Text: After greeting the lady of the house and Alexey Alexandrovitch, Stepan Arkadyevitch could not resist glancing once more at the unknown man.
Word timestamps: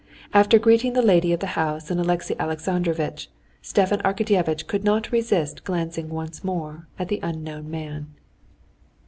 After 0.33 0.57
greeting 0.57 0.93
the 0.93 1.03
lady 1.03 1.31
of 1.31 1.41
the 1.41 1.45
house 1.53 1.91
and 1.91 1.99
Alexey 1.99 2.33
Alexandrovitch, 2.39 3.29
Stepan 3.61 3.99
Arkadyevitch 4.01 4.65
could 4.65 4.83
not 4.83 5.11
resist 5.11 5.63
glancing 5.63 6.09
once 6.09 6.43
more 6.43 6.87
at 6.97 7.07
the 7.07 7.19
unknown 7.21 7.69
man. 7.69 8.07